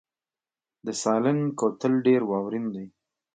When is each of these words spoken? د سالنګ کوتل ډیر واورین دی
د 0.85 0.87
سالنګ 1.01 1.41
کوتل 1.59 1.93
ډیر 2.05 2.21
واورین 2.31 2.65
دی 2.75 2.85